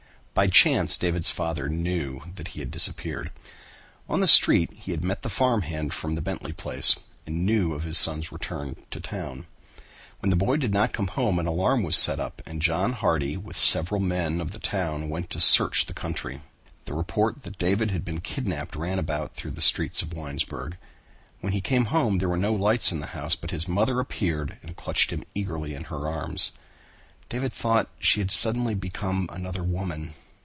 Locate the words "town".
9.01-9.45, 14.57-15.09